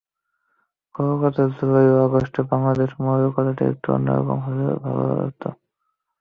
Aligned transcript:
কলকাতায় 0.95 1.51
জুলাই-আগস্টে 1.55 2.41
বাংলাদেশ 2.51 2.89
মহলে 2.99 3.27
কথাটা 3.35 3.63
একটু 3.71 3.87
অন্য 3.95 4.07
রকম 4.19 4.37
করে 4.45 4.65
বলা 4.83 5.15
হতো। 5.21 5.49